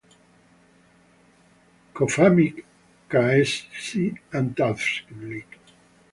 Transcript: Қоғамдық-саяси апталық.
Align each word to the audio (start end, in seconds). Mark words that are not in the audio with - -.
Қоғамдық-саяси 1.99 4.01
апталық. 4.39 5.53